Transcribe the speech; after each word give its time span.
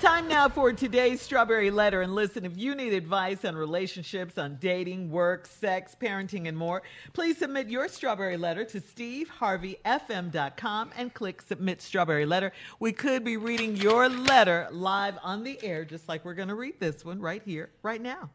Time 0.00 0.28
now 0.28 0.48
for 0.48 0.72
today's 0.72 1.20
Strawberry 1.20 1.70
Letter. 1.70 2.00
And 2.00 2.14
listen, 2.14 2.46
if 2.46 2.56
you 2.56 2.74
need 2.74 2.94
advice 2.94 3.44
on 3.44 3.54
relationships, 3.54 4.38
on 4.38 4.56
dating, 4.58 5.10
work, 5.10 5.46
sex, 5.46 5.94
parenting, 6.00 6.48
and 6.48 6.56
more, 6.56 6.80
please 7.12 7.36
submit 7.36 7.68
your 7.68 7.86
Strawberry 7.86 8.38
Letter 8.38 8.64
to 8.64 8.80
steveharveyfm.com 8.80 10.90
and 10.96 11.12
click 11.12 11.42
Submit 11.42 11.82
Strawberry 11.82 12.24
Letter. 12.24 12.50
We 12.78 12.92
could 12.92 13.24
be 13.24 13.36
reading 13.36 13.76
your 13.76 14.08
letter 14.08 14.68
live 14.72 15.18
on 15.22 15.44
the 15.44 15.62
air, 15.62 15.84
just 15.84 16.08
like 16.08 16.24
we're 16.24 16.32
going 16.32 16.48
to 16.48 16.54
read 16.54 16.80
this 16.80 17.04
one 17.04 17.20
right 17.20 17.42
here, 17.44 17.68
right 17.82 18.00
now. 18.00 18.30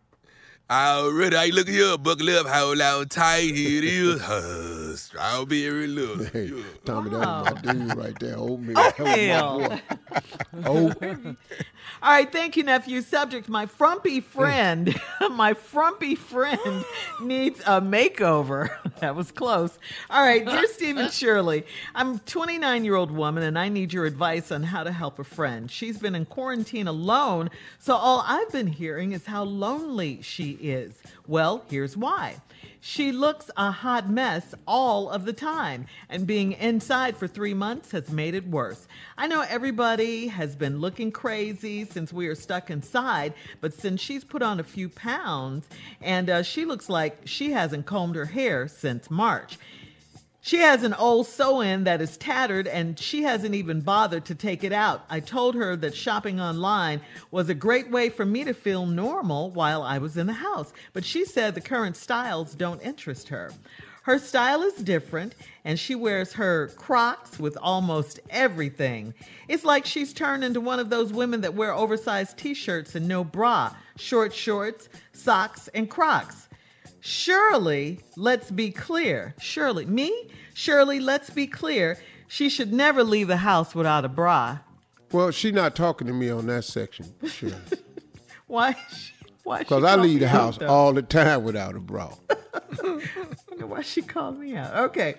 Already, 0.69 1.35
I 1.35 1.47
look 1.47 1.67
here, 1.67 1.95
buckle 1.97 2.27
up, 2.31 2.47
how 2.47 2.73
loud 2.73 3.11
tight 3.11 3.51
it 3.53 3.83
is. 3.83 4.19
Uh, 4.19 4.95
strawberry 4.97 5.85
look. 5.85 6.31
Hey, 6.33 6.51
Tommy, 6.83 7.11
Wow. 7.11 7.43
that's 7.43 7.63
my 7.63 7.71
dude 7.73 7.95
right 7.95 8.19
there. 8.19 8.37
Oatmeal. 8.39 9.79
Oatmeal. 10.65 11.35
That 11.85 12.01
was 12.01 12.01
my 12.01 12.01
boy. 12.01 12.01
Oat. 12.01 12.01
All 12.01 12.11
right, 12.11 12.31
thank 12.31 12.57
you, 12.57 12.63
nephew. 12.63 13.01
Subject: 13.01 13.49
My 13.49 13.65
frumpy 13.65 14.19
friend, 14.19 14.99
my 15.31 15.53
frumpy 15.53 16.15
friend 16.15 16.85
needs 17.21 17.59
a 17.61 17.81
makeover. 17.81 18.69
that 18.99 19.15
was 19.15 19.31
close. 19.31 19.77
All 20.09 20.23
right, 20.23 20.45
dear 20.45 20.67
Stephen 20.67 21.09
Shirley, 21.09 21.65
I'm 21.93 22.15
a 22.15 22.19
29 22.19 22.85
year 22.85 22.95
old 22.95 23.11
woman, 23.11 23.43
and 23.43 23.57
I 23.57 23.69
need 23.69 23.93
your 23.93 24.05
advice 24.05 24.51
on 24.51 24.63
how 24.63 24.83
to 24.83 24.91
help 24.91 25.19
a 25.19 25.23
friend. 25.23 25.69
She's 25.69 25.97
been 25.97 26.15
in 26.15 26.25
quarantine 26.25 26.87
alone, 26.87 27.49
so 27.79 27.95
all 27.95 28.23
I've 28.25 28.51
been 28.51 28.67
hearing 28.67 29.11
is 29.13 29.25
how 29.25 29.43
lonely 29.43 30.21
she 30.21 30.51
is. 30.51 30.93
Well, 31.27 31.63
here's 31.69 31.97
why. 31.97 32.35
She 32.87 33.11
looks 33.11 33.49
a 33.57 33.71
hot 33.71 34.11
mess 34.11 34.53
all 34.67 35.09
of 35.09 35.25
the 35.25 35.33
time, 35.33 35.87
and 36.07 36.27
being 36.27 36.51
inside 36.51 37.17
for 37.17 37.27
three 37.27 37.55
months 37.55 37.91
has 37.93 38.11
made 38.11 38.35
it 38.35 38.47
worse. 38.47 38.87
I 39.17 39.25
know 39.25 39.41
everybody 39.41 40.27
has 40.27 40.55
been 40.55 40.79
looking 40.79 41.11
crazy 41.11 41.85
since 41.85 42.13
we 42.13 42.27
are 42.27 42.35
stuck 42.35 42.69
inside, 42.69 43.33
but 43.59 43.73
since 43.73 44.01
she's 44.01 44.23
put 44.23 44.43
on 44.43 44.59
a 44.59 44.63
few 44.63 44.87
pounds, 44.87 45.67
and 45.99 46.29
uh, 46.29 46.43
she 46.43 46.63
looks 46.63 46.87
like 46.87 47.21
she 47.25 47.53
hasn't 47.53 47.87
combed 47.87 48.15
her 48.15 48.25
hair 48.25 48.67
since 48.67 49.09
March. 49.09 49.57
She 50.45 50.57
has 50.57 50.83
an 50.83 50.93
old 50.93 51.25
sew 51.25 51.61
in 51.61 51.85
that 51.85 52.01
is 52.01 52.17
tattered 52.17 52.67
and 52.67 52.99
she 52.99 53.23
hasn't 53.23 53.55
even 53.55 53.81
bothered 53.81 54.25
to 54.25 54.35
take 54.35 54.63
it 54.63 54.71
out. 54.71 55.03
I 55.09 55.19
told 55.19 55.55
her 55.55 55.75
that 55.77 55.95
shopping 55.95 56.39
online 56.39 57.01
was 57.31 57.49
a 57.49 57.55
great 57.55 57.89
way 57.89 58.09
for 58.09 58.27
me 58.27 58.43
to 58.43 58.53
feel 58.53 58.85
normal 58.85 59.49
while 59.49 59.81
I 59.81 59.97
was 59.97 60.17
in 60.17 60.27
the 60.27 60.33
house, 60.33 60.71
but 60.93 61.03
she 61.03 61.25
said 61.25 61.55
the 61.55 61.61
current 61.61 61.97
styles 61.97 62.53
don't 62.53 62.79
interest 62.83 63.29
her. 63.29 63.53
Her 64.03 64.19
style 64.19 64.61
is 64.61 64.75
different 64.75 65.33
and 65.63 65.79
she 65.79 65.95
wears 65.95 66.33
her 66.33 66.67
Crocs 66.75 67.39
with 67.39 67.57
almost 67.59 68.19
everything. 68.29 69.15
It's 69.47 69.65
like 69.65 69.87
she's 69.87 70.13
turned 70.13 70.43
into 70.43 70.61
one 70.61 70.79
of 70.79 70.91
those 70.91 71.11
women 71.11 71.41
that 71.41 71.55
wear 71.55 71.73
oversized 71.73 72.37
t 72.37 72.53
shirts 72.53 72.93
and 72.93 73.07
no 73.07 73.23
bra, 73.23 73.73
short 73.97 74.31
shorts, 74.31 74.89
socks, 75.11 75.69
and 75.69 75.89
Crocs. 75.89 76.49
Shirley, 77.05 77.99
let's 78.15 78.49
be 78.49 78.71
clear. 78.71 79.35
Shirley, 79.39 79.85
me? 79.85 80.27
Shirley, 80.55 80.99
let's 80.99 81.29
be 81.29 81.45
clear. 81.45 81.99
She 82.27 82.49
should 82.49 82.73
never 82.73 83.03
leave 83.03 83.27
the 83.27 83.37
house 83.37 83.75
without 83.75 84.05
a 84.05 84.09
bra. 84.09 84.57
Well, 85.11 85.29
she's 85.29 85.53
not 85.53 85.75
talking 85.75 86.07
to 86.07 86.13
me 86.13 86.31
on 86.31 86.47
that 86.47 86.63
section, 86.63 87.13
sure. 87.27 87.51
Why? 88.47 88.75
Why? 89.43 89.59
Because 89.59 89.83
I 89.83 89.97
leave 89.97 90.19
the 90.19 90.27
house 90.27 90.59
all 90.59 90.93
the 90.93 91.03
time 91.03 91.43
without 91.43 91.75
a 91.75 91.79
bra. 91.79 92.11
I 92.27 92.35
wonder 93.49 93.67
why 93.67 93.83
she 93.83 94.01
called 94.01 94.39
me 94.39 94.55
out? 94.55 94.75
Okay. 94.75 95.15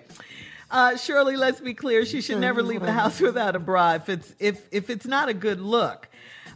Uh, 0.69 0.97
Shirley, 0.97 1.37
let's 1.37 1.61
be 1.61 1.73
clear. 1.73 2.05
She 2.05 2.19
should 2.19 2.39
never 2.39 2.61
leave 2.61 2.81
the 2.81 2.91
house 2.91 3.21
without 3.21 3.55
a 3.55 3.59
bra 3.59 3.93
if 3.93 4.09
it's 4.09 4.35
if 4.39 4.67
if 4.73 4.89
it's 4.89 5.05
not 5.05 5.29
a 5.29 5.33
good 5.33 5.61
look. 5.61 6.09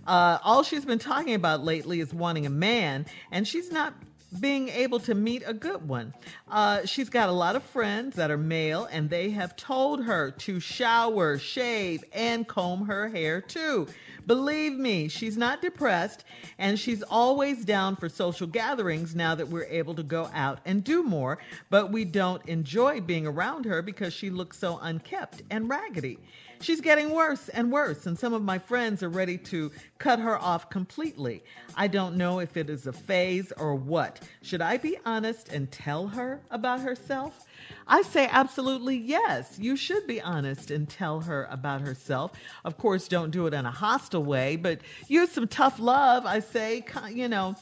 Uh, 0.06 0.40
all 0.44 0.64
she's 0.64 0.84
been 0.84 1.00
talking 1.00 1.36
about 1.36 1.64
lately 1.64 2.02
is 2.02 2.14
wanting 2.14 2.46
a 2.46 2.50
man, 2.50 3.06
and 3.32 3.48
she's 3.48 3.72
not 3.72 3.94
being 4.40 4.70
able 4.70 5.00
to 5.00 5.14
meet 5.14 5.44
a 5.46 5.54
good 5.54 5.88
one. 5.88 6.14
Uh, 6.50 6.86
she's 6.86 7.10
got 7.10 7.30
a 7.30 7.34
lot 7.34 7.56
of 7.56 7.64
friends 7.64 8.16
that 8.16 8.32
are 8.32 8.38
male, 8.38 8.88
and 8.92 9.10
they 9.10 9.32
have 9.32 9.56
told 9.56 10.06
her 10.06 10.32
to 10.32 10.60
shower, 10.60 11.38
shave, 11.38 12.04
and 12.14 12.48
comb 12.48 12.86
her 12.86 13.10
hair 13.10 13.42
too. 13.42 13.88
Believe 14.28 14.74
me, 14.74 15.08
she's 15.08 15.38
not 15.38 15.62
depressed, 15.62 16.24
and 16.58 16.80
she's 16.80 17.02
always 17.04 17.66
down 17.66 17.96
for 17.96 18.10
social 18.10 18.48
gatherings 18.48 19.16
now 19.16 19.36
that 19.36 19.48
we're 19.48 19.66
able 19.66 19.96
to 19.96 20.04
go 20.04 20.30
out 20.34 20.60
and 20.66 20.84
do 20.84 21.04
more. 21.04 21.40
But 21.70 21.92
we 21.92 22.06
don't 22.06 22.46
enjoy 22.48 23.02
being 23.02 23.26
around 23.26 23.66
her 23.66 23.82
because 23.82 24.14
she 24.14 24.30
looks 24.30 24.58
so 24.58 24.80
unkept 24.82 25.42
and 25.50 25.70
raggedy. 25.70 26.20
She's 26.62 26.82
getting 26.82 27.10
worse 27.10 27.50
and 27.50 27.72
worse, 27.72 28.06
and 28.06 28.18
some 28.18 28.34
of 28.34 28.44
my 28.44 28.60
friends 28.60 29.02
are 29.02 29.10
ready 29.10 29.38
to 29.40 29.72
cut 29.98 30.20
her 30.20 30.38
off 30.38 30.70
completely. 30.70 31.44
I 31.76 31.88
don't 31.88 32.18
know 32.18 32.40
if 32.40 32.56
it 32.56 32.70
is 32.70 32.86
a 32.86 32.94
phase 32.94 33.52
or 33.58 33.74
what. 33.74 34.20
Should 34.44 34.62
I 34.62 34.78
be 34.78 34.98
honest 35.04 35.50
and 35.50 35.72
tell 35.72 36.08
her 36.10 36.40
about 36.52 36.82
herself? 36.82 37.46
I 37.88 38.02
say 38.04 38.28
absolutely 38.32 38.98
yes. 38.98 39.58
You 39.60 39.76
should 39.76 40.08
be 40.08 40.22
honest 40.22 40.72
and 40.72 40.88
tell 40.88 41.22
her 41.22 41.48
about 41.50 41.82
herself. 41.82 42.32
Of 42.64 42.78
course, 42.78 43.08
don't 43.08 43.32
do 43.32 43.48
it 43.48 43.54
in 43.54 43.66
a 43.66 43.72
hostile 43.72 44.24
way, 44.24 44.56
but 44.56 44.80
use 45.08 45.32
some 45.32 45.48
tough 45.48 45.80
love. 45.80 46.26
I 46.26 46.40
say, 46.40 46.86
you 47.12 47.28
know, 47.28 47.56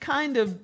kind 0.00 0.36
of 0.36 0.58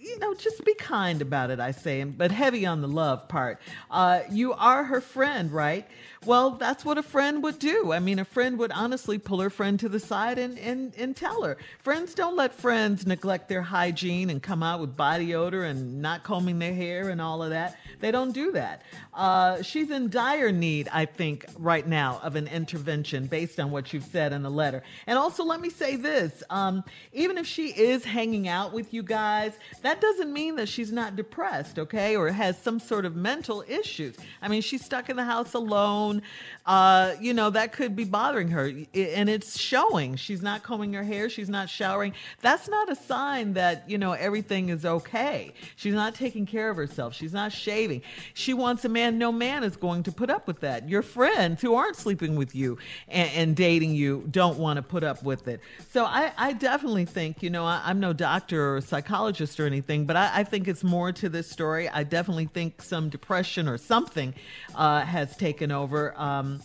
you 0.00 0.18
know, 0.18 0.34
just 0.34 0.64
be 0.64 0.74
kind 0.74 1.20
about 1.20 1.50
it, 1.50 1.60
I 1.60 1.72
say, 1.72 2.02
but 2.04 2.30
heavy 2.30 2.64
on 2.64 2.80
the 2.80 2.88
love 2.88 3.28
part. 3.28 3.60
Uh, 3.90 4.20
you 4.30 4.54
are 4.54 4.84
her 4.84 5.00
friend, 5.00 5.52
right? 5.52 5.86
Well, 6.26 6.52
that's 6.52 6.84
what 6.84 6.98
a 6.98 7.02
friend 7.02 7.42
would 7.42 7.58
do. 7.58 7.92
I 7.92 7.98
mean, 7.98 8.18
a 8.18 8.24
friend 8.26 8.58
would 8.58 8.72
honestly 8.72 9.18
pull 9.18 9.40
her 9.40 9.48
friend 9.48 9.80
to 9.80 9.88
the 9.88 10.00
side 10.00 10.38
and, 10.38 10.58
and, 10.58 10.94
and 10.96 11.16
tell 11.16 11.42
her. 11.42 11.56
Friends 11.78 12.14
don't 12.14 12.36
let 12.36 12.54
friends 12.54 13.06
neglect 13.06 13.48
their 13.48 13.62
hygiene 13.62 14.28
and 14.28 14.42
come 14.42 14.62
out 14.62 14.80
with 14.80 14.96
body 14.96 15.34
odor 15.34 15.64
and 15.64 16.02
not 16.02 16.22
combing 16.22 16.58
their 16.58 16.74
hair 16.74 17.08
and 17.08 17.22
all 17.22 17.42
of 17.42 17.50
that. 17.50 17.78
They 18.00 18.10
don't 18.10 18.32
do 18.32 18.52
that. 18.52 18.82
Uh, 19.14 19.62
she's 19.62 19.90
in 19.90 20.10
dire 20.10 20.52
need, 20.52 20.88
I 20.92 21.06
think, 21.06 21.46
right 21.58 21.86
now 21.86 22.20
of 22.22 22.36
an 22.36 22.48
intervention 22.48 23.26
based 23.26 23.58
on 23.58 23.70
what 23.70 23.92
you've 23.92 24.04
said 24.04 24.32
in 24.32 24.42
the 24.42 24.50
letter. 24.50 24.82
And 25.06 25.18
also, 25.18 25.42
let 25.44 25.60
me 25.60 25.70
say 25.70 25.96
this 25.96 26.42
um, 26.50 26.84
even 27.12 27.38
if 27.38 27.46
she 27.46 27.68
is 27.68 28.04
hanging 28.04 28.46
out 28.46 28.72
with 28.74 28.92
you 28.92 29.02
guys, 29.02 29.58
that 29.82 29.89
doesn't 29.98 30.30
mean 30.30 30.56
that 30.56 30.68
she's 30.68 30.92
not 30.92 31.16
depressed, 31.16 31.78
okay, 31.78 32.16
or 32.16 32.28
has 32.28 32.58
some 32.58 32.78
sort 32.78 33.06
of 33.06 33.16
mental 33.16 33.64
issues. 33.66 34.16
I 34.42 34.48
mean, 34.48 34.60
she's 34.60 34.84
stuck 34.84 35.08
in 35.08 35.16
the 35.16 35.24
house 35.24 35.54
alone. 35.54 36.20
Uh, 36.66 37.14
you 37.18 37.32
know, 37.32 37.48
that 37.48 37.72
could 37.72 37.96
be 37.96 38.04
bothering 38.04 38.48
her. 38.48 38.66
And 38.66 39.30
it's 39.30 39.58
showing. 39.58 40.16
She's 40.16 40.42
not 40.42 40.62
combing 40.62 40.92
her 40.92 41.02
hair, 41.02 41.30
she's 41.30 41.48
not 41.48 41.70
showering. 41.70 42.12
That's 42.42 42.68
not 42.68 42.90
a 42.90 42.94
sign 42.94 43.54
that, 43.54 43.88
you 43.88 43.96
know, 43.96 44.12
everything 44.12 44.68
is 44.68 44.84
okay. 44.84 45.54
She's 45.76 45.94
not 45.94 46.14
taking 46.14 46.44
care 46.44 46.68
of 46.68 46.76
herself, 46.76 47.14
she's 47.14 47.32
not 47.32 47.50
shaving. 47.50 48.02
She 48.34 48.52
wants 48.52 48.84
a 48.84 48.88
man, 48.88 49.18
no 49.18 49.32
man 49.32 49.64
is 49.64 49.76
going 49.76 50.02
to 50.04 50.12
put 50.12 50.28
up 50.28 50.46
with 50.46 50.60
that. 50.60 50.88
Your 50.88 51.02
friends 51.02 51.62
who 51.62 51.74
aren't 51.74 51.96
sleeping 51.96 52.36
with 52.36 52.54
you 52.54 52.78
and, 53.08 53.30
and 53.34 53.56
dating 53.56 53.94
you 53.94 54.26
don't 54.30 54.58
want 54.58 54.76
to 54.76 54.82
put 54.82 55.02
up 55.02 55.22
with 55.22 55.48
it. 55.48 55.60
So 55.92 56.04
I, 56.04 56.32
I 56.36 56.52
definitely 56.52 57.04
think, 57.04 57.42
you 57.42 57.50
know, 57.50 57.64
I, 57.64 57.90
am 57.90 58.00
no 58.00 58.12
doctor 58.12 58.76
or 58.76 58.80
psychologist 58.80 59.58
or 59.58 59.66
anything, 59.66 59.79
but 60.06 60.16
I, 60.16 60.30
I, 60.40 60.44
think 60.44 60.68
it's 60.68 60.84
more 60.84 61.12
to 61.12 61.28
this 61.28 61.50
story. 61.50 61.88
I 61.88 62.04
definitely 62.04 62.46
think 62.46 62.82
some 62.82 63.08
depression 63.08 63.68
or 63.68 63.78
something 63.78 64.34
uh, 64.74 65.00
has 65.02 65.36
taken 65.36 65.70
over. 65.70 66.14
Um, 66.20 66.62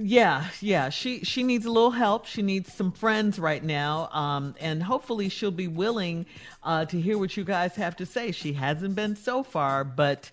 yeah, 0.00 0.46
yeah. 0.60 0.90
She 0.90 1.24
she 1.24 1.42
needs 1.42 1.66
a 1.66 1.70
little 1.70 1.90
help. 1.90 2.26
She 2.26 2.40
needs 2.40 2.72
some 2.72 2.92
friends 2.92 3.38
right 3.38 3.62
now, 3.62 4.08
um, 4.12 4.54
and 4.60 4.80
hopefully 4.80 5.28
she'll 5.28 5.50
be 5.50 5.66
willing 5.66 6.26
uh, 6.62 6.84
to 6.84 7.00
hear 7.00 7.18
what 7.18 7.36
you 7.36 7.42
guys 7.42 7.74
have 7.74 7.96
to 7.96 8.06
say. 8.06 8.30
She 8.30 8.52
hasn't 8.52 8.94
been 8.94 9.16
so 9.16 9.42
far, 9.42 9.82
but 9.82 10.30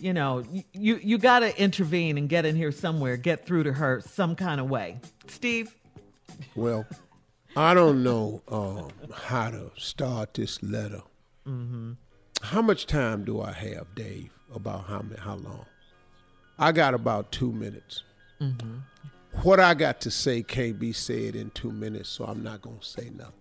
you 0.00 0.14
know, 0.14 0.44
you 0.72 0.96
you 0.96 1.18
got 1.18 1.40
to 1.40 1.60
intervene 1.60 2.16
and 2.16 2.26
get 2.26 2.46
in 2.46 2.56
here 2.56 2.72
somewhere, 2.72 3.18
get 3.18 3.44
through 3.44 3.64
to 3.64 3.72
her 3.74 4.00
some 4.00 4.34
kind 4.34 4.60
of 4.60 4.70
way. 4.70 4.98
Steve. 5.26 5.74
Well, 6.54 6.86
I 7.56 7.72
don't 7.72 8.02
know 8.02 8.42
um, 8.48 8.90
how 9.14 9.50
to 9.50 9.70
start 9.78 10.34
this 10.34 10.62
letter. 10.62 11.00
Mm-hmm. 11.48 11.92
How 12.42 12.60
much 12.60 12.86
time 12.86 13.24
do 13.24 13.40
I 13.40 13.52
have, 13.52 13.86
Dave? 13.94 14.30
About 14.54 14.84
how 14.84 15.02
how 15.18 15.36
long? 15.36 15.64
I 16.58 16.72
got 16.72 16.92
about 16.92 17.32
two 17.32 17.50
minutes. 17.52 18.02
Mm-hmm. 18.42 18.76
What 19.42 19.58
I 19.58 19.72
got 19.72 20.02
to 20.02 20.10
say 20.10 20.42
can't 20.42 20.78
be 20.78 20.92
said 20.92 21.34
in 21.34 21.50
two 21.50 21.72
minutes, 21.72 22.10
so 22.10 22.24
I'm 22.26 22.42
not 22.42 22.60
going 22.60 22.78
to 22.78 22.84
say 22.84 23.10
nothing. 23.10 23.32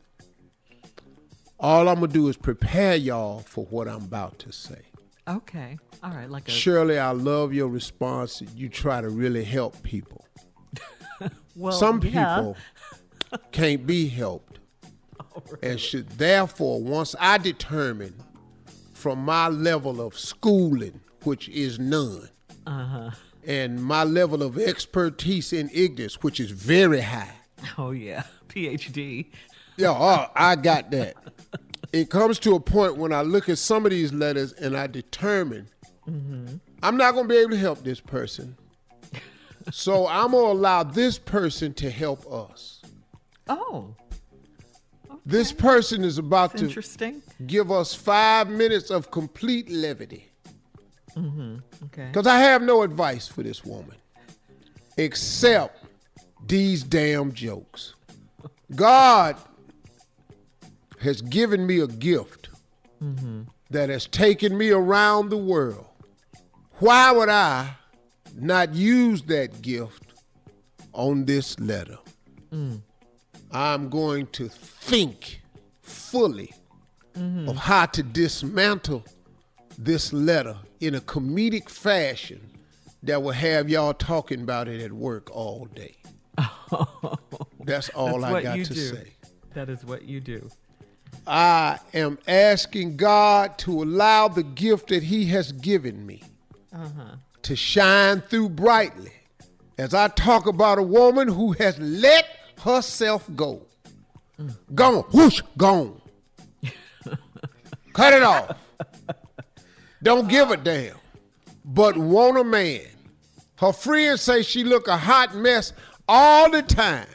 All 1.59 1.89
I'm 1.89 1.99
going 1.99 2.07
to 2.11 2.13
do 2.13 2.29
is 2.29 2.37
prepare 2.37 2.95
y'all 2.95 3.39
for 3.39 3.65
what 3.65 3.89
I'm 3.89 4.03
about 4.03 4.39
to 4.39 4.51
say. 4.53 4.81
Okay. 5.27 5.77
All 6.03 6.11
right. 6.11 6.29
Like 6.29 6.47
a... 6.47 6.51
Shirley, 6.51 6.99
I 6.99 7.11
love 7.11 7.53
your 7.53 7.67
response. 7.67 8.41
You 8.55 8.69
try 8.69 9.01
to 9.01 9.09
really 9.09 9.43
help 9.43 9.81
people. 9.83 10.25
well, 11.55 11.73
Some 11.73 12.01
yeah. 12.03 12.35
people 12.35 12.57
can't 13.51 13.85
be 13.85 14.07
helped. 14.07 14.59
Really? 15.49 15.71
And 15.71 15.79
should 15.79 16.09
therefore, 16.11 16.81
once 16.81 17.15
I 17.19 17.37
determine 17.37 18.15
from 18.93 19.19
my 19.19 19.49
level 19.49 20.01
of 20.01 20.17
schooling, 20.17 21.01
which 21.23 21.49
is 21.49 21.77
none, 21.77 22.29
uh-huh. 22.65 23.11
and 23.45 23.83
my 23.83 24.03
level 24.03 24.41
of 24.43 24.57
expertise 24.57 25.53
in 25.53 25.69
ignorance, 25.73 26.23
which 26.23 26.39
is 26.39 26.51
very 26.51 27.01
high. 27.01 27.33
Oh 27.77 27.91
yeah, 27.91 28.23
PhD. 28.47 29.27
Yeah, 29.77 29.89
oh, 29.89 30.27
I 30.35 30.55
got 30.55 30.91
that. 30.91 31.15
it 31.91 32.09
comes 32.09 32.39
to 32.39 32.55
a 32.55 32.59
point 32.59 32.97
when 32.97 33.11
I 33.11 33.21
look 33.21 33.49
at 33.49 33.57
some 33.57 33.85
of 33.85 33.91
these 33.91 34.13
letters 34.13 34.53
and 34.53 34.77
I 34.77 34.87
determine 34.87 35.67
mm-hmm. 36.07 36.55
I'm 36.83 36.97
not 36.97 37.13
going 37.13 37.27
to 37.27 37.33
be 37.33 37.39
able 37.39 37.51
to 37.51 37.57
help 37.57 37.83
this 37.83 37.99
person. 37.99 38.55
so 39.71 40.07
I'm 40.07 40.31
going 40.31 40.45
to 40.45 40.51
allow 40.51 40.83
this 40.83 41.17
person 41.17 41.73
to 41.75 41.89
help 41.89 42.31
us. 42.31 42.74
Oh. 43.47 43.93
Okay. 45.09 45.19
This 45.25 45.51
person 45.51 46.03
is 46.03 46.17
about 46.17 46.51
That's 46.51 46.61
to 46.61 46.67
interesting. 46.67 47.21
give 47.45 47.71
us 47.71 47.93
five 47.93 48.49
minutes 48.49 48.89
of 48.89 49.11
complete 49.11 49.69
levity. 49.69 50.27
Mm-hmm. 51.15 51.57
Okay. 51.85 52.07
Because 52.07 52.27
I 52.27 52.39
have 52.39 52.61
no 52.61 52.81
advice 52.81 53.27
for 53.27 53.43
this 53.43 53.63
woman 53.63 53.95
except 54.97 55.85
these 56.47 56.83
damn 56.83 57.31
jokes. 57.33 57.95
God 58.75 59.37
has 60.99 61.21
given 61.21 61.65
me 61.67 61.79
a 61.79 61.87
gift 61.87 62.49
mm-hmm. 63.01 63.43
that 63.69 63.89
has 63.89 64.07
taken 64.07 64.57
me 64.57 64.71
around 64.71 65.29
the 65.29 65.37
world. 65.37 65.85
Why 66.79 67.11
would 67.11 67.29
I 67.29 67.69
not 68.35 68.73
use 68.73 69.21
that 69.23 69.61
gift 69.61 70.13
on 70.93 71.25
this 71.25 71.59
letter? 71.59 71.97
Mm. 72.51 72.81
I'm 73.55 73.87
going 73.87 74.27
to 74.33 74.49
think 74.49 75.39
fully 75.81 76.53
mm-hmm. 77.15 77.47
of 77.47 77.55
how 77.55 77.85
to 77.85 78.03
dismantle 78.03 79.05
this 79.77 80.11
letter 80.11 80.57
in 80.81 80.95
a 80.95 80.99
comedic 80.99 81.69
fashion 81.69 82.41
that 83.03 83.23
will 83.23 83.31
have 83.31 83.69
y'all 83.69 83.93
talking 83.93 84.41
about 84.41 84.67
it 84.67 84.81
at 84.81 84.91
work 84.91 85.33
all 85.33 85.69
day. 85.73 85.95
That's 87.63 87.87
all 87.89 88.19
That's 88.19 88.33
I 88.35 88.43
got 88.43 88.57
to 88.57 88.73
do. 88.73 88.75
say. 88.75 89.13
That 89.53 89.69
is 89.69 89.85
what 89.85 90.03
you 90.03 90.19
do. 90.19 90.49
I 91.25 91.79
am 91.93 92.19
asking 92.27 92.97
God 92.97 93.57
to 93.59 93.83
allow 93.83 94.27
the 94.27 94.43
gift 94.43 94.89
that 94.89 95.01
He 95.01 95.27
has 95.27 95.53
given 95.53 96.05
me 96.05 96.23
uh-huh. 96.73 97.15
to 97.43 97.55
shine 97.55 98.19
through 98.19 98.49
brightly 98.49 99.13
as 99.77 99.93
I 99.93 100.09
talk 100.09 100.45
about 100.45 100.77
a 100.77 100.83
woman 100.83 101.29
who 101.29 101.53
has 101.53 101.79
let 101.79 102.34
herself 102.59 103.27
go. 103.35 103.61
Mm. 104.39 104.53
Gone, 104.73 105.03
whoosh, 105.11 105.41
gone. 105.57 106.01
Cut 107.93 108.13
it 108.13 108.23
off. 108.23 108.57
Don't 110.03 110.27
give 110.27 110.51
a 110.51 110.57
damn, 110.57 110.95
but 111.63 111.95
want 111.97 112.37
a 112.37 112.43
man. 112.43 112.81
Her 113.57 113.71
friends 113.71 114.21
say 114.21 114.41
she 114.43 114.63
look 114.65 114.87
a 114.89 114.97
hot 114.97 115.33
mess 115.35 115.71
all 116.07 116.49
the 116.51 116.61
time. 116.61 117.07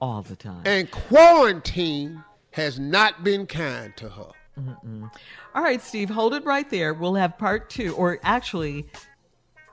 All 0.00 0.22
the 0.22 0.36
time. 0.36 0.62
And 0.64 0.88
quarantine 0.90 2.22
has 2.52 2.78
not 2.78 3.24
been 3.24 3.46
kind 3.46 3.96
to 3.96 4.08
her. 4.08 4.30
Mm-mm. 4.58 5.10
All 5.54 5.62
right, 5.62 5.82
Steve, 5.82 6.08
hold 6.08 6.34
it 6.34 6.44
right 6.44 6.68
there. 6.70 6.94
We'll 6.94 7.14
have 7.16 7.36
part 7.36 7.68
two, 7.68 7.94
or 7.96 8.20
actually, 8.22 8.86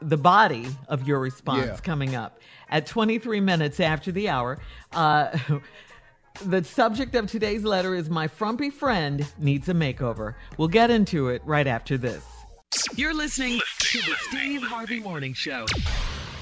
the 0.01 0.17
body 0.17 0.67
of 0.87 1.07
your 1.07 1.19
response 1.19 1.65
Yeah. 1.67 1.77
coming 1.77 2.15
up 2.15 2.39
at 2.69 2.85
23 2.85 3.39
minutes 3.39 3.79
after 3.79 4.11
the 4.11 4.29
hour. 4.29 4.59
Uh, 4.91 5.37
the 6.45 6.63
subject 6.63 7.15
of 7.15 7.29
today's 7.29 7.63
letter 7.63 7.95
is 7.95 8.09
My 8.09 8.27
Frumpy 8.27 8.69
Friend 8.69 9.25
Needs 9.37 9.69
a 9.69 9.73
Makeover. 9.73 10.35
We'll 10.57 10.67
get 10.67 10.89
into 10.89 11.29
it 11.29 11.41
right 11.45 11.67
after 11.67 11.97
this. 11.97 12.25
You're 12.95 13.13
listening 13.13 13.59
to 13.79 13.99
the 13.99 14.15
Steve 14.27 14.61
Harvey 14.63 14.99
Morning 14.99 15.33
Show. 15.33 15.65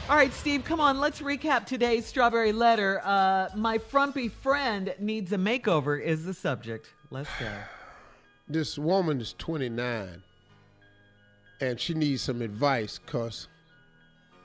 All 0.09 0.17
right, 0.17 0.33
Steve, 0.33 0.65
come 0.65 0.81
on. 0.81 0.99
Let's 0.99 1.21
recap 1.21 1.65
today's 1.65 2.05
strawberry 2.05 2.51
letter. 2.51 3.01
Uh, 3.05 3.49
my 3.55 3.77
frumpy 3.77 4.27
friend 4.27 4.93
needs 4.99 5.31
a 5.31 5.37
makeover 5.37 6.01
is 6.01 6.25
the 6.25 6.33
subject. 6.33 6.93
Let's 7.09 7.29
go. 7.39 7.51
This 8.45 8.77
woman 8.77 9.21
is 9.21 9.33
29 9.37 10.21
and 11.61 11.79
she 11.79 11.93
needs 11.93 12.23
some 12.23 12.41
advice 12.41 12.99
cuz 13.05 13.47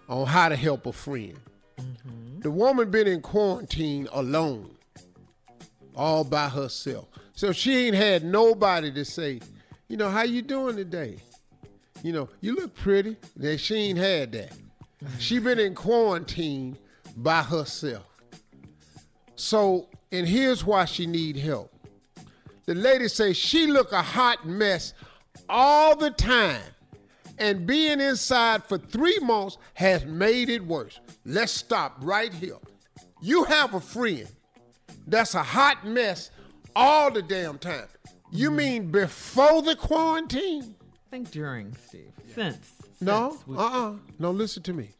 on 0.08 0.28
how 0.28 0.48
to 0.48 0.54
help 0.54 0.86
a 0.86 0.92
friend. 0.92 1.40
Mm-hmm. 1.78 2.40
The 2.40 2.50
woman 2.50 2.90
been 2.90 3.06
in 3.06 3.20
quarantine 3.20 4.08
alone, 4.12 4.74
all 5.94 6.24
by 6.24 6.48
herself. 6.48 7.08
So 7.32 7.52
she 7.52 7.86
ain't 7.86 7.96
had 7.96 8.24
nobody 8.24 8.92
to 8.92 9.04
say, 9.04 9.40
you 9.88 9.96
know, 9.96 10.10
how 10.10 10.22
you 10.22 10.42
doing 10.42 10.76
today? 10.76 11.18
You 12.02 12.12
know, 12.12 12.28
you 12.40 12.54
look 12.54 12.74
pretty. 12.74 13.16
That 13.36 13.58
she 13.58 13.76
ain't 13.76 13.98
had 13.98 14.32
that. 14.32 14.50
Mm-hmm. 14.50 15.18
She 15.18 15.38
been 15.38 15.58
in 15.58 15.74
quarantine 15.74 16.76
by 17.16 17.42
herself. 17.42 18.04
So, 19.36 19.88
and 20.10 20.26
here's 20.26 20.64
why 20.64 20.84
she 20.84 21.06
need 21.06 21.36
help. 21.36 21.72
The 22.66 22.74
lady 22.74 23.08
say 23.08 23.32
she 23.32 23.66
look 23.66 23.92
a 23.92 24.02
hot 24.02 24.46
mess 24.46 24.94
all 25.48 25.96
the 25.96 26.10
time. 26.10 26.60
And 27.38 27.66
being 27.66 28.00
inside 28.00 28.64
for 28.64 28.78
three 28.78 29.18
months 29.20 29.58
has 29.74 30.04
made 30.04 30.48
it 30.48 30.64
worse. 30.64 31.00
Let's 31.24 31.52
stop 31.52 31.96
right 32.00 32.32
here. 32.32 32.56
You 33.20 33.44
have 33.44 33.74
a 33.74 33.80
friend 33.80 34.26
that's 35.06 35.34
a 35.34 35.42
hot 35.42 35.86
mess 35.86 36.30
all 36.74 37.10
the 37.10 37.22
damn 37.22 37.58
time. 37.58 37.86
You 38.30 38.50
mean 38.50 38.90
before 38.90 39.62
the 39.62 39.76
quarantine? 39.76 40.74
I 40.82 41.10
think 41.10 41.30
during, 41.30 41.74
Steve. 41.86 42.12
Since. 42.34 42.72
No, 43.00 43.30
since 43.30 43.46
we- 43.46 43.56
uh 43.56 43.60
uh 43.60 43.92
No, 44.18 44.30
listen 44.30 44.62
to 44.64 44.72
me. 44.72 44.90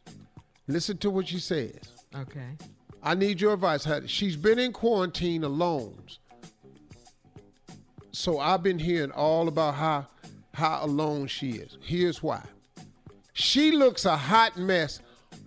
Listen 0.67 0.97
to 0.99 1.09
what 1.09 1.27
she 1.27 1.39
says. 1.39 1.77
Okay. 2.15 2.57
I 3.03 3.15
need 3.15 3.39
your 3.41 3.53
advice. 3.53 3.87
She's 4.07 4.35
been 4.35 4.59
in 4.59 4.71
quarantine 4.73 5.43
alone. 5.43 6.01
So 8.11 8.39
I've 8.39 8.63
been 8.63 8.79
hearing 8.79 9.11
all 9.11 9.47
about 9.47 9.75
how 9.75 10.07
how 10.59 10.83
alone 10.83 11.27
she 11.27 11.51
is. 11.51 11.77
Here's 11.81 12.21
why. 12.21 12.43
She 13.33 13.71
looks 13.71 14.05
a 14.05 14.17
hot 14.17 14.57
mess 14.57 15.01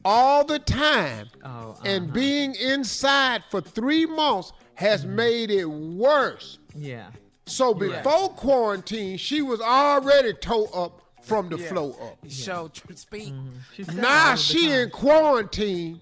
all 0.05 0.45
the 0.45 0.59
time. 0.59 1.29
Oh, 1.45 1.49
uh-huh. 1.49 1.83
And 1.85 2.13
being 2.13 2.55
inside 2.55 3.45
for 3.51 3.61
three 3.61 4.07
months 4.07 4.53
has 4.75 5.05
mm-hmm. 5.05 5.17
made 5.17 5.51
it 5.51 5.67
worse. 5.67 6.59
Yeah. 6.75 7.11
So 7.47 7.75
before 7.75 8.31
quarantine, 8.31 9.19
she 9.19 9.43
was 9.43 9.61
already 9.61 10.33
toe 10.35 10.67
up 10.73 11.03
from 11.23 11.49
the 11.49 11.59
flow 11.59 11.91
up. 12.01 12.19
Show 12.29 12.69
tr- 12.69 12.93
speak. 12.95 13.33
Mm-hmm. 13.33 13.59
She 13.75 13.85
said 13.85 13.95
all 13.97 14.01
Now 14.01 14.35
she 14.37 14.67
time. 14.69 14.79
in 14.79 14.91
quarantine. 14.91 16.01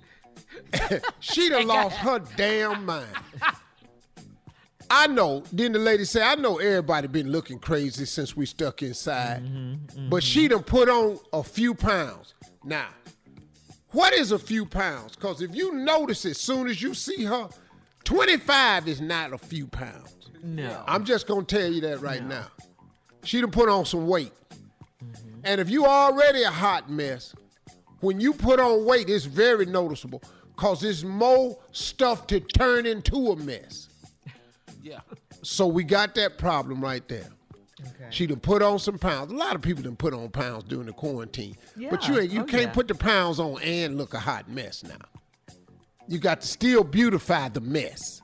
she 1.21 1.49
done 1.49 1.67
lost 1.67 1.97
her 1.97 2.21
damn 2.37 2.87
mind. 2.87 3.07
I 4.91 5.07
know. 5.07 5.45
Then 5.53 5.73
the 5.73 5.79
lady 5.79 6.05
said, 6.05 6.23
I 6.23 6.35
know 6.35 6.59
everybody 6.59 7.07
been 7.07 7.31
looking 7.31 7.61
crazy 7.61 8.05
since 8.05 8.37
we 8.37 8.45
stuck 8.45 8.83
inside. 8.83 9.45
Mm-hmm, 9.45 9.73
mm-hmm. 9.73 10.09
But 10.09 10.25
she 10.25 10.49
done 10.49 10.65
put 10.65 10.89
on 10.89 11.21
a 11.33 11.45
few 11.45 11.75
pounds. 11.75 12.35
Now, 12.65 12.89
what 13.93 14.13
is 14.13 14.33
a 14.33 14.39
few 14.39 14.67
pounds? 14.67 15.15
Because 15.15 15.43
if 15.43 15.55
you 15.55 15.73
notice 15.75 16.27
as 16.27 16.39
soon 16.39 16.67
as 16.67 16.83
you 16.83 16.95
see 16.95 17.25
her, 17.25 17.49
25 18.03 18.89
is 18.89 19.01
not 19.01 19.33
a 19.33 19.39
few 19.39 19.69
pounds. 19.69 20.31
No. 20.43 20.83
I'm 20.87 21.05
just 21.05 21.27
gonna 21.27 21.45
tell 21.45 21.71
you 21.71 21.81
that 21.83 22.01
right 22.01 22.25
now. 22.25 22.47
She 23.23 23.41
done 23.41 23.51
put 23.51 23.69
on 23.69 23.85
some 23.85 24.09
weight. 24.09 24.33
Mm-hmm. 25.05 25.41
And 25.45 25.61
if 25.61 25.71
you 25.71 25.87
already 25.87 26.43
a 26.43 26.51
hot 26.51 26.91
mess, 26.91 27.35
when 28.01 28.21
you 28.21 28.33
put 28.33 28.59
on 28.59 28.85
weight, 28.85 29.09
it's 29.09 29.27
very 29.27 29.67
noticeable 29.67 30.23
because 30.57 30.81
there's 30.81 31.05
more 31.05 31.59
stuff 31.71 32.27
to 32.29 32.41
turn 32.41 32.87
into 32.87 33.29
a 33.29 33.37
mess. 33.37 33.90
Yeah. 34.83 35.01
So 35.43 35.67
we 35.67 35.85
got 35.85 36.15
that 36.17 36.39
problem 36.39 36.81
right 36.81 37.07
there. 37.09 37.29
Okay. 37.81 38.07
She 38.11 38.27
done 38.27 38.41
put 38.41 38.63
on 38.63 38.79
some 38.79 38.99
pounds. 38.99 39.33
A 39.33 39.35
lot 39.37 39.55
of 39.55 39.63
people 39.63 39.83
done 39.83 39.97
put 39.97 40.13
on 40.13 40.29
pounds 40.29 40.65
during 40.65 40.87
the 40.87 40.93
quarantine. 40.93 41.57
Yeah. 41.77 41.89
But 41.91 42.07
you 42.09 42.19
ain't 42.21 42.31
you 42.31 42.43
Oh, 42.43 42.45
can't 42.45 42.63
yeah. 42.65 42.73
put 42.73 42.89
the 42.89 42.95
pounds 42.95 43.41
on 43.41 43.61
and 43.63 43.97
look 43.97 44.13
a 44.15 44.19
hot 44.21 44.49
mess 44.51 44.83
now. 44.85 44.97
You 46.09 46.19
got 46.19 46.41
to 46.43 46.47
still 46.47 46.85
beautify 46.85 47.49
the 47.49 47.61
mess. 47.61 48.21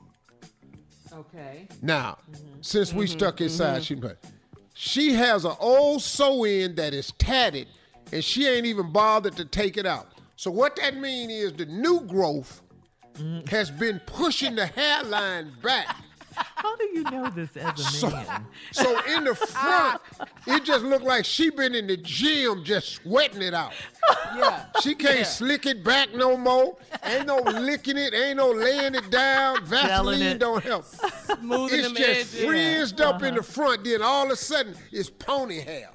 Okay. 1.13 1.67
Now, 1.81 2.17
since 2.61 2.93
we 2.93 3.05
Mm-hmm. 3.05 3.17
stuck 3.17 3.41
inside, 3.41 3.83
she 3.83 3.95
put 3.95 4.17
she 4.73 5.13
has 5.13 5.43
an 5.45 5.55
old 5.59 6.03
sew 6.03 6.43
in 6.43 6.75
that 6.75 6.93
is 6.93 7.11
tatted, 7.17 7.67
and 8.11 8.23
she 8.23 8.47
ain't 8.47 8.67
even 8.67 8.91
bothered 8.91 9.35
to 9.37 9.45
take 9.45 9.75
it 9.77 9.87
out. 9.87 10.09
So 10.35 10.51
what 10.51 10.75
that 10.75 10.97
mean 10.97 11.31
is 11.31 11.53
the 11.53 11.65
new 11.65 12.01
growth 12.01 12.61
Mm. 13.15 13.49
has 13.49 13.71
been 13.71 13.99
pushing 14.05 14.53
the 14.53 14.67
hairline 14.67 15.51
back. 15.63 15.95
How 16.57 16.75
do 16.75 16.85
you 16.91 17.03
know 17.03 17.29
this 17.29 17.55
as 17.55 17.79
a 17.79 17.83
So, 17.83 18.09
man? 18.09 18.45
so 18.71 18.99
in 19.15 19.25
the 19.25 19.31
ah. 19.55 19.99
front, 20.17 20.29
it 20.47 20.63
just 20.63 20.83
looked 20.83 21.05
like 21.05 21.23
she 21.23 21.51
been 21.51 21.75
in 21.75 21.85
the 21.85 21.97
gym 21.97 22.63
just 22.63 22.93
sweating 22.93 23.43
it 23.43 23.53
out. 23.53 23.73
Yeah. 24.35 24.65
She 24.81 24.95
can't 24.95 25.27
slick 25.27 25.67
it 25.67 25.83
back 25.83 26.15
no 26.15 26.35
more. 26.35 26.75
Ain't 27.03 27.27
no 27.27 27.37
licking 27.37 27.97
it. 27.97 28.13
Ain't 28.15 28.37
no 28.37 28.51
laying 28.51 28.95
it 28.95 29.09
down. 29.11 29.63
Vaseline 29.65 30.21
it. 30.23 30.39
don't 30.39 30.63
help. 30.63 30.85
Smoothing 30.85 31.79
It's 31.79 31.91
just 31.91 32.09
edges. 32.33 32.43
frizzed 32.45 33.01
up 33.01 33.21
in 33.21 33.35
the 33.35 33.41
uh-huh. 33.41 33.51
front. 33.51 33.83
Then 33.83 34.01
all 34.01 34.25
of 34.25 34.31
a 34.31 34.35
sudden, 34.35 34.75
it's 34.91 35.09
pony 35.11 35.59
hair. 35.59 35.91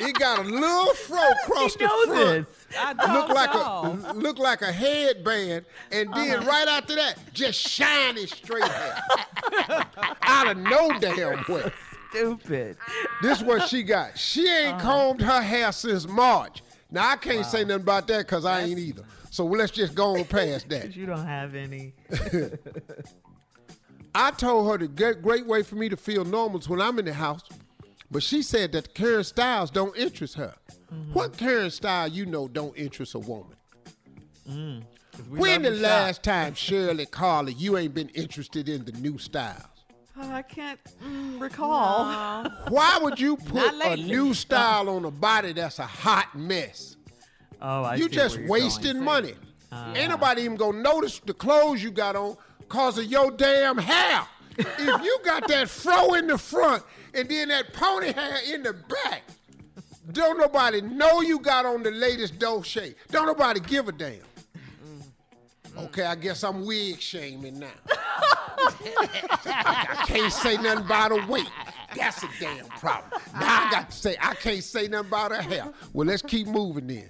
It 0.00 0.14
got 0.18 0.40
a 0.40 0.42
little 0.42 0.94
fro 0.94 1.18
across 1.44 1.74
the 1.76 1.86
front. 1.88 2.10
this? 2.46 2.46
I 2.78 2.92
don't 2.94 3.12
Look 3.14 3.28
like 3.28 3.54
know. 3.54 3.98
a 4.06 4.12
look 4.14 4.38
like 4.38 4.62
a 4.62 4.72
headband, 4.72 5.64
and 5.90 6.12
then 6.14 6.38
Uh-huh. 6.38 6.48
right 6.48 6.68
after 6.68 6.94
that, 6.96 7.18
just 7.32 7.58
shiny 7.60 8.26
straight 8.26 8.64
hair 8.64 9.02
out 10.22 10.48
of 10.48 10.56
no 10.56 10.98
damn 10.98 11.44
way. 11.48 11.70
Stupid. 12.10 12.76
This 13.22 13.42
what 13.42 13.68
she 13.68 13.82
got. 13.82 14.18
She 14.18 14.46
ain't 14.48 14.78
combed 14.80 15.20
her 15.22 15.40
hair 15.40 15.72
since 15.72 16.06
March. 16.08 16.62
Now 16.90 17.08
I 17.10 17.16
can't 17.16 17.46
say 17.46 17.62
nothing 17.64 17.82
about 17.82 18.06
that 18.08 18.26
because 18.26 18.44
I 18.44 18.62
ain't 18.62 18.78
either. 18.78 19.04
So 19.30 19.46
let's 19.46 19.72
just 19.72 19.94
go 19.94 20.16
on 20.18 20.24
past 20.24 20.68
that. 20.70 20.94
you 20.96 21.06
don't 21.06 21.24
have 21.26 21.54
any. 21.54 21.94
I 24.14 24.30
told 24.32 24.70
her 24.70 24.86
the 24.86 25.14
great 25.14 25.46
way 25.46 25.62
for 25.62 25.76
me 25.76 25.88
to 25.88 25.96
feel 25.96 26.24
normal 26.24 26.58
is 26.60 26.68
when 26.68 26.82
I'm 26.82 26.98
in 26.98 27.06
the 27.06 27.14
house, 27.14 27.40
but 28.12 28.22
she 28.22 28.42
said 28.42 28.72
that 28.72 28.84
the 28.84 28.90
current 28.90 29.26
styles 29.26 29.70
don't 29.70 29.96
interest 29.96 30.34
her. 30.34 30.54
What 31.14 31.38
current 31.38 31.72
style 31.72 32.06
you 32.06 32.26
know 32.26 32.46
don't 32.46 32.76
interest 32.76 33.14
a 33.14 33.18
woman? 33.18 33.56
we 35.30 35.38
when 35.38 35.62
the 35.62 35.70
love 35.70 35.78
to 35.78 35.82
shop. 35.82 35.90
last 35.90 36.22
time 36.22 36.54
Shirley 36.54 37.06
Carly 37.06 37.54
you 37.54 37.78
ain't 37.78 37.94
been 37.94 38.08
interested 38.10 38.68
in 38.68 38.84
the 38.84 38.92
new 38.92 39.18
styles? 39.18 39.62
Oh, 40.16 40.30
I 40.30 40.42
can't 40.42 40.78
mm, 41.02 41.40
recall. 41.40 42.44
Why 42.68 42.98
would 43.00 43.18
you 43.18 43.36
put 43.36 43.72
a 43.82 43.96
new 43.96 44.34
style 44.34 44.90
on 44.90 45.06
a 45.06 45.10
body 45.10 45.54
that's 45.54 45.78
a 45.78 45.86
hot 45.86 46.34
mess? 46.36 46.96
Oh, 47.62 47.84
I 47.84 47.94
you 47.94 48.04
see 48.04 48.10
just 48.10 48.38
wasting 48.40 48.94
going. 48.94 49.04
money. 49.04 49.34
Ain't 49.94 50.10
nobody 50.10 50.42
even 50.42 50.56
gonna 50.58 50.82
notice 50.82 51.18
the 51.20 51.32
clothes 51.32 51.82
you 51.82 51.90
got 51.90 52.14
on 52.14 52.36
cause 52.68 52.98
of 52.98 53.06
your 53.06 53.30
damn 53.30 53.78
hair. 53.78 54.26
if 54.58 55.02
you 55.02 55.18
got 55.24 55.48
that 55.48 55.68
fro 55.68 56.12
in 56.14 56.26
the 56.26 56.36
front 56.36 56.82
and 57.14 57.28
then 57.28 57.48
that 57.48 57.72
pony 57.72 58.12
hair 58.12 58.38
in 58.52 58.62
the 58.62 58.72
back, 58.72 59.22
don't 60.12 60.38
nobody 60.38 60.80
know 60.80 61.20
you 61.20 61.38
got 61.38 61.64
on 61.64 61.82
the 61.82 61.90
latest 61.90 62.38
Dolce. 62.38 62.94
Don't 63.10 63.26
nobody 63.26 63.60
give 63.60 63.88
a 63.88 63.92
damn. 63.92 64.20
Okay, 65.76 66.04
I 66.04 66.14
guess 66.14 66.44
I'm 66.44 66.66
wig 66.66 67.00
shaming 67.00 67.58
now. 67.58 67.68
I, 69.46 70.04
can't 70.06 70.32
say 70.32 70.56
nothing 70.56 70.84
about 70.84 71.12
her 71.12 71.26
weight. 71.26 71.48
That's 71.96 72.22
a 72.22 72.28
damn 72.38 72.66
problem. 72.66 73.20
Now 73.34 73.66
I 73.66 73.70
got 73.70 73.90
to 73.90 73.96
say 73.96 74.16
I 74.20 74.34
can't 74.34 74.62
say 74.62 74.88
nothing 74.88 75.08
about 75.08 75.32
her 75.32 75.42
hair. 75.42 75.72
Well, 75.92 76.06
let's 76.06 76.22
keep 76.22 76.46
moving 76.46 76.86
then. 76.86 77.08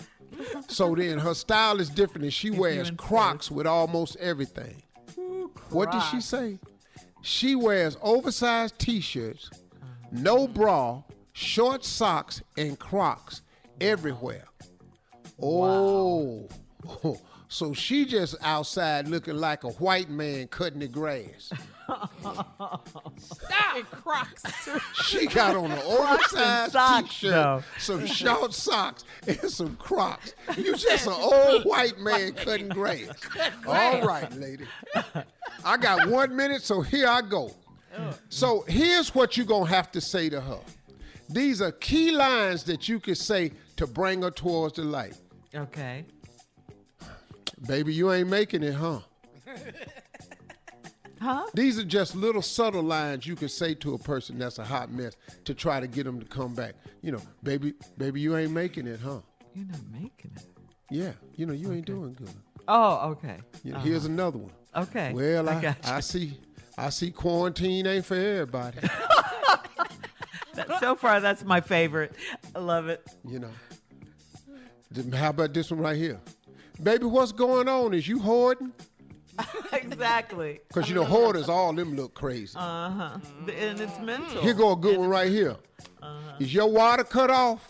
So 0.69 0.95
then 0.95 1.19
her 1.19 1.35
style 1.35 1.81
is 1.81 1.89
different 1.89 2.25
and 2.25 2.33
she 2.33 2.51
wears. 2.51 2.91
Crocs 2.97 3.51
with 3.51 3.67
almost 3.67 4.17
everything. 4.17 4.83
What 5.71 5.91
did 5.91 6.03
she 6.11 6.21
say? 6.21 6.59
She 7.23 7.55
wears 7.55 7.97
oversized 8.03 8.79
t-shirts, 8.79 9.51
no 10.13 10.47
bra, 10.47 11.03
short 11.33 11.85
socks, 11.85 12.43
and 12.57 12.79
Crocs 12.79 13.43
everywhere. 13.81 14.45
Oh. 15.43 16.49
So 17.53 17.75
she 17.75 18.07
just 18.07 18.35
outside 18.41 19.09
looking 19.09 19.37
like 19.37 19.63
a 19.65 19.69
white 19.73 20.09
man 20.09 20.49
cutting 20.49 20.79
the 20.79 20.89
grass. 20.89 21.53
Stop. 22.23 22.89
Crocs. 23.91 24.43
She 25.05 25.27
got 25.27 25.55
on 25.57 25.71
an 25.71 25.79
oversized 25.85 26.73
socks, 26.73 27.11
t-shirt, 27.11 27.31
though. 27.31 27.63
some 27.79 28.07
short 28.07 28.55
socks, 28.55 29.05
and 29.27 29.39
some 29.51 29.77
Crocs. 29.77 30.35
You 30.57 30.75
just 30.75 31.07
an 31.07 31.13
old 31.13 31.65
white 31.65 31.99
man 31.99 32.33
cutting 32.33 32.71
grass. 32.71 33.11
All 33.67 34.01
right, 34.01 34.33
lady. 34.33 34.65
I 35.63 35.77
got 35.77 36.09
one 36.09 36.35
minute, 36.35 36.63
so 36.63 36.81
here 36.81 37.07
I 37.07 37.21
go. 37.21 37.55
So 38.29 38.65
here's 38.69 39.15
what 39.15 39.37
you're 39.37 39.47
gonna 39.47 39.67
have 39.67 39.91
to 39.93 40.01
say 40.01 40.29
to 40.29 40.41
her. 40.41 40.61
These 41.29 41.63
are 41.63 41.73
key 41.73 42.11
lines 42.11 42.65
that 42.65 42.89
you 42.89 43.01
can 43.01 43.15
say 43.15 43.53
to 43.77 43.87
bring 43.87 44.23
her 44.23 44.31
towards 44.31 44.77
the 44.77 44.85
light. 44.85 45.17
Okay. 45.55 46.05
Baby, 47.67 47.95
you 47.95 48.13
ain't 48.13 48.29
making 48.29 48.63
it, 48.63 48.75
huh? 48.75 49.01
Huh? 51.23 51.47
These 51.55 51.79
are 51.79 51.85
just 51.85 52.17
little 52.17 52.43
subtle 52.43 52.83
lines 52.83 53.25
you 53.29 53.37
can 53.37 53.49
say 53.49 53.75
to 53.75 53.95
a 53.95 53.99
person 53.99 54.41
that's 54.41 54.59
a 54.59 54.65
hot 54.65 54.91
mess 54.91 55.17
to 55.45 55.55
try 55.55 55.79
to 55.79 55.87
get 55.87 56.03
them 56.03 56.19
to 56.19 56.27
come 56.27 56.53
back. 56.53 56.75
You 57.01 57.13
know, 57.13 57.23
baby, 57.45 57.75
baby, 57.97 58.21
you 58.21 58.37
ain't 58.37 58.51
making 58.51 58.89
it, 58.89 58.99
huh? 58.99 59.21
You're 59.55 59.67
not 59.67 59.81
making 59.93 60.33
it. 60.35 60.47
Yeah, 60.91 61.13
you 61.37 61.47
know, 61.47 61.53
you 61.53 61.73
ain't 61.73 61.87
doing 61.87 62.15
good. 62.15 62.35
Oh, 62.67 63.11
okay. 63.11 63.37
You 63.63 63.73
know, 63.73 63.79
Here's 63.79 64.05
uh-huh. 64.05 64.15
another 64.15 64.39
one. 64.39 64.53
Okay. 64.75 65.13
Well, 65.13 65.49
I 65.49 65.59
I, 65.59 65.63
got 65.63 65.89
I, 65.89 66.01
see, 66.01 66.41
I 66.79 66.89
see 66.91 67.11
quarantine 67.11 67.87
ain't 67.87 68.05
for 68.05 68.15
everybody. 68.17 68.79
So 70.81 70.95
far, 70.97 71.21
that's 71.21 71.45
my 71.45 71.61
favorite. 71.63 72.13
I 72.55 72.59
love 72.59 72.89
it. 72.89 73.07
you 73.27 73.39
know. 73.39 73.51
How 75.17 75.31
about 75.31 75.55
this 75.55 75.71
one 75.71 75.81
right 75.81 75.97
here? 75.97 76.21
Baby, 76.83 77.07
what's 77.07 77.33
going 77.33 77.69
on? 77.69 77.95
Is 77.95 78.07
you 78.07 78.19
hoarding? 78.19 78.73
exactly. 79.73 80.61
Because 80.69 80.89
you 80.91 80.95
know, 80.95 81.05
hoarders, 81.05 81.49
all 81.49 81.73
them 81.73 81.97
look 81.97 82.13
crazy. 82.13 82.55
Uh 82.59 82.91
huh. 82.91 83.19
And 83.57 83.81
it's 83.81 83.99
mental. 84.01 84.43
Here 84.43 84.53
go 84.53 84.73
a 84.73 84.77
good 84.77 84.99
one 84.99 85.09
right 85.09 85.31
here. 85.31 85.57
Uh-huh. 86.03 86.37
Is 86.39 86.53
your 86.53 86.67
water 86.71 87.05
cut 87.05 87.31
off? 87.31 87.67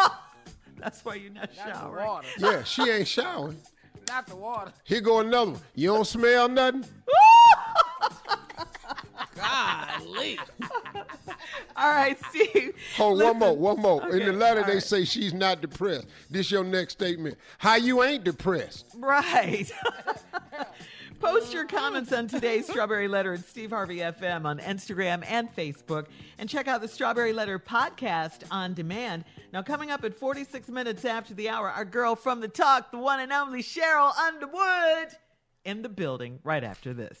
That's 0.78 1.04
why 1.04 1.14
you're 1.14 1.30
not 1.32 1.50
Not 1.56 1.74
showering. 1.76 2.06
water. 2.06 2.28
Yeah, 2.38 2.64
she 2.64 2.82
ain't 2.90 3.06
showering. 3.06 3.58
Not 4.08 4.26
the 4.26 4.36
water. 4.36 4.72
Here 4.84 5.00
go 5.00 5.20
another 5.20 5.52
one. 5.52 5.60
You 5.76 5.88
don't 5.94 6.06
smell 6.06 6.48
nothing? 6.48 6.84
Golly. 9.42 10.38
All 11.76 11.90
right, 11.90 12.18
Steve. 12.30 12.74
Hold 12.96 13.18
listen. 13.18 13.38
one 13.38 13.38
more, 13.38 13.56
one 13.56 13.80
more. 13.80 14.16
In 14.16 14.26
the 14.26 14.32
letter, 14.32 14.60
all 14.60 14.66
they 14.66 14.74
right. 14.74 14.82
say 14.82 15.04
she's 15.04 15.34
not 15.34 15.60
depressed. 15.60 16.06
This 16.30 16.50
your 16.50 16.64
next 16.64 16.94
statement. 16.94 17.36
How 17.58 17.76
you 17.76 18.02
ain't 18.02 18.24
depressed? 18.24 18.86
Right. 18.96 19.70
Post 21.20 21.54
your 21.54 21.66
comments 21.66 22.12
on 22.12 22.26
today's 22.26 22.66
Strawberry 22.66 23.06
Letter 23.06 23.34
at 23.34 23.44
Steve 23.44 23.70
Harvey 23.70 23.98
FM 23.98 24.44
on 24.44 24.58
Instagram 24.58 25.24
and 25.28 25.54
Facebook. 25.54 26.06
And 26.38 26.48
check 26.48 26.66
out 26.66 26.80
the 26.80 26.88
Strawberry 26.88 27.32
Letter 27.32 27.60
podcast 27.60 28.42
on 28.50 28.74
demand. 28.74 29.24
Now, 29.52 29.62
coming 29.62 29.92
up 29.92 30.02
at 30.02 30.14
46 30.14 30.68
minutes 30.68 31.04
after 31.04 31.32
the 31.32 31.48
hour, 31.48 31.70
our 31.70 31.84
girl 31.84 32.16
from 32.16 32.40
the 32.40 32.48
talk, 32.48 32.90
the 32.90 32.98
one 32.98 33.20
and 33.20 33.32
only 33.32 33.62
Sheryl 33.62 34.16
Underwood, 34.16 35.16
in 35.64 35.82
the 35.82 35.88
building 35.88 36.40
right 36.42 36.64
after 36.64 36.92
this. 36.92 37.20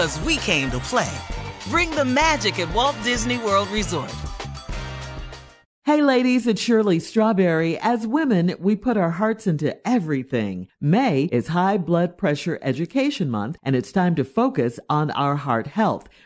Cause 0.00 0.18
we 0.20 0.38
came 0.38 0.70
to 0.70 0.78
play. 0.78 1.14
Bring 1.68 1.90
the 1.90 2.06
magic 2.06 2.58
at 2.58 2.72
Walt 2.72 2.96
Disney 3.04 3.36
World 3.36 3.68
Resort. 3.68 4.10
Hey, 5.84 6.00
ladies, 6.00 6.46
it's 6.46 6.62
Shirley 6.62 6.98
Strawberry. 7.00 7.76
As 7.76 8.06
women, 8.06 8.54
we 8.60 8.76
put 8.76 8.96
our 8.96 9.10
hearts 9.10 9.46
into 9.46 9.76
everything. 9.86 10.68
May 10.80 11.24
is 11.24 11.48
High 11.48 11.76
Blood 11.76 12.16
Pressure 12.16 12.58
Education 12.62 13.28
Month, 13.28 13.58
and 13.62 13.76
it's 13.76 13.92
time 13.92 14.14
to 14.14 14.24
focus 14.24 14.80
on 14.88 15.10
our 15.10 15.36
heart 15.36 15.66
health. 15.66 16.08